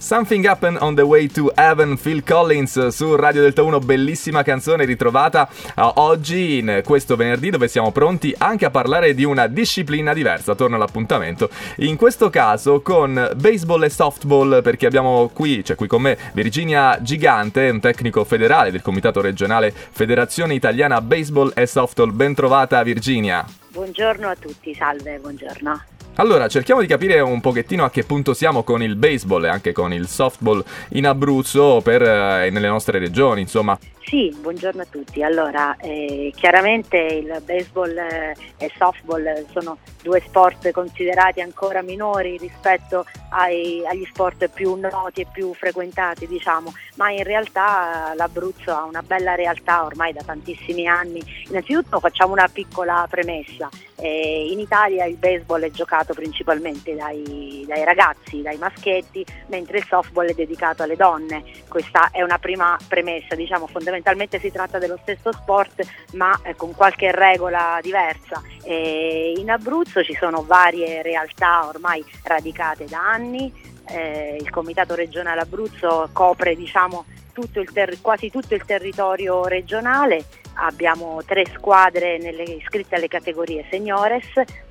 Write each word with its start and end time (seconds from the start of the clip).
Something 0.00 0.46
Happened 0.46 0.78
on 0.80 0.94
the 0.94 1.02
Way 1.02 1.26
to 1.32 1.50
Heaven, 1.56 1.98
Phil 1.98 2.22
Collins 2.22 2.86
su 2.86 3.16
Radio 3.16 3.42
Delta 3.42 3.64
1, 3.64 3.80
bellissima 3.80 4.44
canzone 4.44 4.84
ritrovata 4.84 5.48
uh, 5.74 5.90
oggi 5.96 6.58
in 6.58 6.82
questo 6.84 7.16
venerdì 7.16 7.50
dove 7.50 7.66
siamo 7.66 7.90
pronti 7.90 8.32
anche 8.38 8.64
a 8.64 8.70
parlare 8.70 9.12
di 9.12 9.24
una 9.24 9.48
disciplina 9.48 10.14
diversa, 10.14 10.54
torno 10.54 10.76
all'appuntamento, 10.76 11.50
in 11.78 11.96
questo 11.96 12.30
caso 12.30 12.80
con 12.80 13.32
baseball 13.34 13.82
e 13.82 13.90
softball 13.90 14.62
perché 14.62 14.86
abbiamo 14.86 15.30
qui, 15.34 15.64
cioè 15.64 15.74
qui 15.74 15.88
con 15.88 16.02
me 16.02 16.16
Virginia 16.32 17.02
Gigante, 17.02 17.68
un 17.68 17.80
tecnico 17.80 18.22
federale 18.22 18.70
del 18.70 18.82
Comitato 18.82 19.20
Regionale 19.20 19.72
Federazione 19.72 20.54
Italiana 20.54 21.00
Baseball 21.00 21.50
e 21.56 21.66
Softball, 21.66 22.14
ben 22.14 22.34
trovata 22.34 22.80
Virginia. 22.84 23.44
Buongiorno 23.70 24.28
a 24.28 24.36
tutti, 24.36 24.72
salve, 24.74 25.18
buongiorno. 25.18 25.97
Allora, 26.20 26.48
cerchiamo 26.48 26.80
di 26.80 26.88
capire 26.88 27.20
un 27.20 27.40
pochettino 27.40 27.84
a 27.84 27.90
che 27.90 28.02
punto 28.02 28.34
siamo 28.34 28.64
con 28.64 28.82
il 28.82 28.96
baseball 28.96 29.44
e 29.44 29.48
anche 29.48 29.70
con 29.70 29.92
il 29.92 30.08
softball 30.08 30.64
in 30.90 31.06
Abruzzo 31.06 31.80
per, 31.80 32.02
eh, 32.02 32.50
nelle 32.50 32.66
nostre 32.66 32.98
regioni, 32.98 33.42
insomma. 33.42 33.78
Sì, 34.08 34.34
buongiorno 34.40 34.80
a 34.80 34.86
tutti. 34.86 35.22
Allora, 35.22 35.76
eh, 35.76 36.32
chiaramente 36.34 36.96
il 36.96 37.42
baseball 37.44 37.94
eh, 37.94 38.34
e 38.56 38.72
softball 38.78 39.44
sono 39.50 39.76
due 40.02 40.22
sport 40.26 40.70
considerati 40.70 41.42
ancora 41.42 41.82
minori 41.82 42.38
rispetto 42.38 43.04
ai, 43.28 43.84
agli 43.86 44.06
sport 44.06 44.48
più 44.48 44.76
noti 44.76 45.20
e 45.20 45.26
più 45.30 45.52
frequentati, 45.52 46.26
diciamo, 46.26 46.72
ma 46.94 47.10
in 47.10 47.22
realtà 47.22 48.14
l'Abruzzo 48.16 48.72
ha 48.72 48.84
una 48.84 49.02
bella 49.02 49.34
realtà 49.34 49.84
ormai 49.84 50.14
da 50.14 50.22
tantissimi 50.22 50.86
anni. 50.86 51.22
Innanzitutto 51.48 52.00
facciamo 52.00 52.32
una 52.32 52.48
piccola 52.50 53.06
premessa. 53.10 53.68
Eh, 54.00 54.46
in 54.52 54.60
Italia 54.60 55.04
il 55.04 55.16
baseball 55.16 55.60
è 55.60 55.70
giocato 55.70 56.14
principalmente 56.14 56.94
dai, 56.94 57.64
dai 57.66 57.84
ragazzi, 57.84 58.40
dai 58.40 58.56
maschietti, 58.56 59.26
mentre 59.48 59.78
il 59.78 59.84
softball 59.86 60.28
è 60.28 60.34
dedicato 60.34 60.82
alle 60.82 60.96
donne. 60.96 61.42
Questa 61.68 62.08
è 62.10 62.22
una 62.22 62.38
prima 62.38 62.78
premessa, 62.88 63.34
diciamo, 63.34 63.66
fondamentale 63.66 63.96
fondamentalmente 63.98 64.38
si 64.38 64.50
tratta 64.50 64.78
dello 64.78 64.98
stesso 65.02 65.32
sport 65.32 65.82
ma 66.12 66.38
eh, 66.42 66.54
con 66.54 66.74
qualche 66.74 67.10
regola 67.12 67.78
diversa. 67.82 68.40
E 68.62 69.34
in 69.36 69.50
Abruzzo 69.50 70.02
ci 70.02 70.14
sono 70.14 70.42
varie 70.42 71.02
realtà 71.02 71.66
ormai 71.66 72.04
radicate 72.22 72.84
da 72.86 73.00
anni, 73.00 73.52
eh, 73.88 74.36
il 74.40 74.50
Comitato 74.50 74.94
regionale 74.94 75.40
Abruzzo 75.40 76.08
copre 76.12 76.54
diciamo, 76.54 77.04
tutto 77.32 77.62
ter- 77.72 78.00
quasi 78.00 78.30
tutto 78.30 78.54
il 78.54 78.64
territorio 78.64 79.44
regionale, 79.46 80.24
abbiamo 80.54 81.22
tre 81.24 81.46
squadre 81.54 82.18
nelle, 82.18 82.42
iscritte 82.42 82.96
alle 82.96 83.08
categorie 83.08 83.66
seniores, 83.70 84.26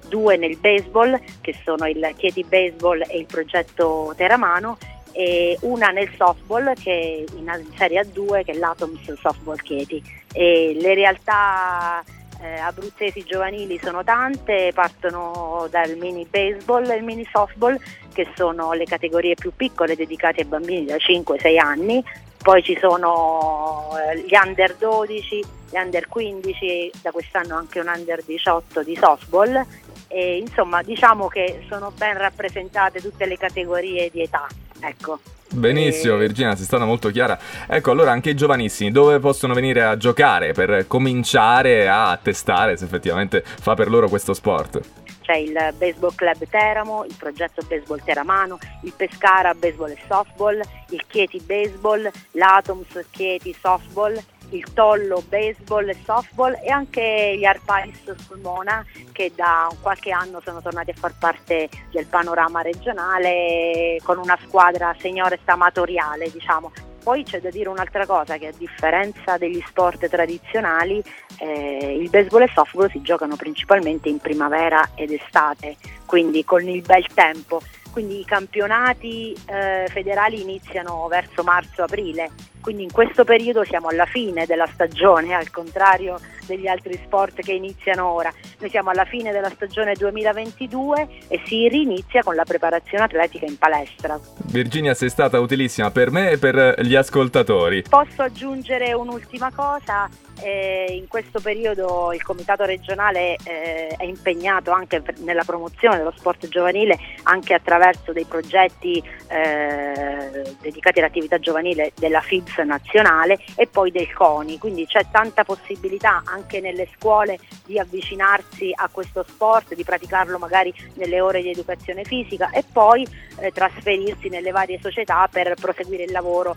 due 0.07 0.37
nel 0.37 0.57
baseball 0.57 1.19
che 1.41 1.55
sono 1.63 1.87
il 1.87 2.13
Chieti 2.15 2.43
Baseball 2.43 3.01
e 3.07 3.17
il 3.17 3.25
progetto 3.25 4.13
Teramano 4.15 4.77
e 5.11 5.57
una 5.61 5.89
nel 5.89 6.09
softball 6.15 6.73
che 6.73 7.25
in 7.35 7.65
Serie 7.75 8.01
A2 8.01 8.43
che 8.43 8.51
è 8.51 8.55
l'Atoms 8.55 9.13
Softball 9.13 9.57
Chieti. 9.57 10.01
E 10.33 10.77
le 10.79 10.93
realtà 10.93 12.03
eh, 12.41 12.59
abruzzesi 12.59 13.23
giovanili 13.23 13.79
sono 13.81 14.03
tante, 14.03 14.71
partono 14.73 15.67
dal 15.69 15.95
mini 15.97 16.27
baseball 16.29 16.89
e 16.89 16.95
il 16.95 17.03
mini 17.03 17.27
softball 17.31 17.79
che 18.13 18.27
sono 18.35 18.73
le 18.73 18.85
categorie 18.85 19.35
più 19.35 19.51
piccole 19.55 19.95
dedicate 19.95 20.41
ai 20.41 20.47
bambini 20.47 20.85
da 20.85 20.95
5-6 20.95 21.59
anni, 21.59 22.03
poi 22.47 22.63
ci 22.63 22.77
sono 22.79 23.89
eh, 24.09 24.19
gli 24.21 24.33
under 24.41 24.73
12, 24.79 25.45
gli 25.69 25.75
under 25.75 26.07
15, 26.07 26.91
da 27.01 27.11
quest'anno 27.11 27.57
anche 27.57 27.81
un 27.81 27.91
under 27.93 28.23
18 28.23 28.83
di 28.83 28.95
softball 28.95 29.65
e 30.07 30.37
insomma 30.37 30.81
diciamo 30.81 31.27
che 31.27 31.65
sono 31.67 31.91
ben 31.97 32.17
rappresentate 32.17 33.01
tutte 33.01 33.25
le 33.25 33.35
categorie 33.37 34.09
di 34.09 34.21
età. 34.21 34.47
Ecco. 34.79 35.19
Benissimo, 35.49 36.15
e... 36.15 36.19
Virginia, 36.19 36.55
sei 36.55 36.63
stata 36.63 36.85
molto 36.85 37.09
chiara. 37.09 37.37
Ecco, 37.67 37.91
allora 37.91 38.11
anche 38.11 38.29
i 38.29 38.35
giovanissimi 38.35 38.91
dove 38.91 39.19
possono 39.19 39.53
venire 39.53 39.83
a 39.83 39.97
giocare 39.97 40.53
per 40.53 40.87
cominciare 40.87 41.89
a 41.89 42.17
testare 42.21 42.77
se 42.77 42.85
effettivamente 42.85 43.43
fa 43.43 43.73
per 43.73 43.89
loro 43.89 44.07
questo 44.07 44.33
sport? 44.33 45.06
C'è 45.27 45.35
il 45.35 45.73
Baseball 45.77 46.15
Club 46.15 46.47
Teramo, 46.47 47.03
il 47.03 47.13
progetto 47.17 47.61
Baseball 47.67 48.01
Teramano, 48.01 48.57
il 48.83 48.93
Pescara 48.95 49.53
Baseball 49.53 49.89
e 49.89 49.97
Softball, 50.07 50.61
il 50.91 51.05
Chieti 51.05 51.41
Baseball, 51.41 52.09
l'Atoms 52.31 53.05
Chieti 53.11 53.53
Softball 53.59 54.17
il 54.51 54.63
Tollo 54.71 55.21
Baseball 55.27 55.89
e 55.89 55.97
Softball 56.05 56.57
e 56.63 56.69
anche 56.69 57.35
gli 57.37 57.43
Arpais 57.43 58.15
Sulmona 58.15 58.85
che 59.11 59.33
da 59.35 59.69
qualche 59.81 60.11
anno 60.11 60.39
sono 60.41 60.61
tornati 60.61 60.91
a 60.91 60.93
far 60.95 61.13
parte 61.19 61.67
del 61.91 62.05
panorama 62.05 62.61
regionale 62.61 63.99
con 64.03 64.17
una 64.19 64.37
squadra 64.45 64.95
senioressa 64.97 65.51
amatoriale 65.51 66.31
diciamo. 66.31 66.71
Poi 67.07 67.23
c'è 67.23 67.39
da 67.39 67.49
dire 67.49 67.69
un'altra 67.69 68.05
cosa 68.05 68.35
che 68.35 68.47
a 68.47 68.51
differenza 68.51 69.37
degli 69.37 69.63
sport 69.65 70.09
tradizionali 70.09 71.01
eh, 71.37 71.97
il 72.01 72.09
baseball 72.09 72.41
e 72.41 72.43
il 72.43 72.51
softball 72.53 72.89
si 72.89 73.01
giocano 73.01 73.37
principalmente 73.37 74.09
in 74.09 74.17
primavera 74.17 74.89
ed 74.93 75.13
estate, 75.13 75.77
quindi 76.05 76.43
con 76.43 76.67
il 76.67 76.81
bel 76.81 77.05
tempo. 77.13 77.61
Quindi 77.93 78.19
i 78.19 78.25
campionati 78.25 79.33
eh, 79.45 79.87
federali 79.87 80.41
iniziano 80.41 81.07
verso 81.07 81.43
marzo-aprile, 81.43 82.29
quindi 82.67 82.83
in 82.83 82.91
questo 82.91 83.23
periodo 83.23 83.63
siamo 83.63 83.87
alla 83.87 84.05
fine 84.05 84.45
della 84.45 84.67
stagione, 84.67 85.33
al 85.33 85.49
contrario 85.51 86.19
degli 86.45 86.67
altri 86.67 86.99
sport 87.01 87.41
che 87.41 87.53
iniziano 87.53 88.05
ora. 88.05 88.29
Noi 88.59 88.69
siamo 88.69 88.89
alla 88.89 89.05
fine 89.05 89.31
della 89.31 89.49
stagione 89.49 89.93
2022 89.93 91.07
e 91.29 91.41
si 91.45 91.69
rinizia 91.69 92.23
con 92.23 92.35
la 92.35 92.43
preparazione 92.43 93.05
atletica 93.05 93.45
in 93.45 93.57
palestra. 93.57 94.19
Virginia 94.47 94.93
sei 94.93 95.09
stata 95.09 95.39
utilissima 95.39 95.91
per 95.91 96.11
me 96.11 96.31
e 96.31 96.37
per 96.37 96.81
gli 96.81 96.95
ascoltatori. 96.95 97.83
Posso 97.87 98.21
aggiungere 98.21 98.91
un'ultima 98.91 99.49
cosa? 99.55 100.09
Eh, 100.39 100.85
in 100.91 101.07
questo 101.07 101.39
periodo 101.39 102.11
il 102.13 102.21
comitato 102.21 102.63
regionale 102.63 103.37
eh, 103.43 103.87
è 103.87 104.03
impegnato 104.03 104.71
anche 104.71 105.01
nella 105.21 105.43
promozione 105.43 105.97
dello 105.97 106.13
sport 106.15 106.47
giovanile 106.47 106.95
anche 107.23 107.55
attraverso 107.55 108.13
dei 108.13 108.25
progetti 108.25 109.01
eh, 109.29 110.53
dedicati 110.61 110.99
all'attività 110.99 111.39
giovanile 111.39 111.91
della 111.95 112.21
FIBS 112.21 112.56
nazionale 112.63 113.39
e 113.55 113.67
poi 113.67 113.91
del 113.91 114.11
CONI, 114.13 114.57
quindi 114.57 114.85
c'è 114.85 115.05
tanta 115.11 115.43
possibilità 115.43 116.23
anche 116.25 116.59
nelle 116.59 116.87
scuole 116.95 117.39
di 117.65 117.79
avvicinarsi 117.79 118.71
a 118.73 118.89
questo 118.91 119.25
sport, 119.27 119.75
di 119.75 119.83
praticarlo 119.83 120.37
magari 120.37 120.73
nelle 120.95 121.19
ore 121.21 121.41
di 121.41 121.49
educazione 121.49 122.03
fisica 122.03 122.49
e 122.49 122.63
poi 122.71 123.07
eh, 123.39 123.51
trasferirsi 123.51 124.29
nelle 124.29 124.51
varie 124.51 124.79
società 124.81 125.27
per 125.31 125.53
proseguire 125.59 126.03
il 126.03 126.11
lavoro 126.11 126.55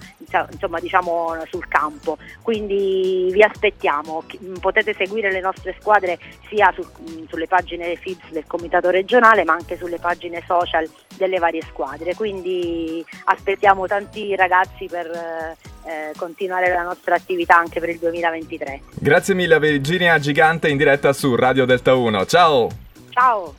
insomma, 0.51 0.81
diciamo, 0.81 1.35
sul 1.49 1.67
campo. 1.69 2.19
Quindi 2.43 3.29
vi 3.33 3.43
aspettiamo, 3.43 4.25
potete 4.61 4.95
seguire 4.95 5.31
le 5.31 5.41
nostre 5.41 5.75
squadre 5.79 6.19
sia 6.49 6.73
su, 6.75 6.87
sulle 7.29 7.47
pagine 7.47 7.97
FIBS 7.97 8.31
del 8.31 8.47
Comitato 8.47 8.91
regionale 8.91 9.45
ma 9.45 9.53
anche 9.53 9.77
sulle 9.77 9.99
pagine 9.99 10.43
social 10.47 10.89
delle 11.17 11.39
varie 11.39 11.63
squadre. 11.63 12.15
Quindi 12.15 13.05
aspettiamo 13.25 13.87
tanti 13.87 14.35
ragazzi 14.35 14.87
per 14.87 15.57
eh, 15.85 16.13
continuare 16.17 16.69
la 16.73 16.83
nostra 16.83 17.15
attività 17.15 17.57
anche 17.57 17.81
per 17.81 17.89
il 17.89 17.99
2023. 17.99 18.81
Grazie 18.95 19.35
mille 19.35 19.55
a 19.55 19.59
Virginia 19.59 20.19
Gigante 20.19 20.69
in 20.69 20.77
diretta 20.77 21.13
su 21.13 21.35
Radio 21.35 21.65
Delta 21.65 21.95
1. 21.95 22.27
Ciao! 22.27 22.69
Ciao! 23.11 23.55